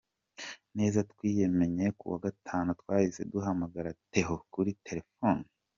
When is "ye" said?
5.49-5.51